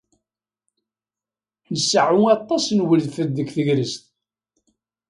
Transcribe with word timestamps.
Nseɛɛu 1.73 2.23
aṭas 2.37 2.65
n 2.71 2.79
wedfel 2.87 3.29
deg 3.35 3.47
tegrest. 3.55 4.03